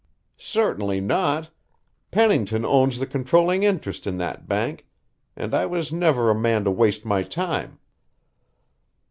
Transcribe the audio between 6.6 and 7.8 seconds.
to waste my time."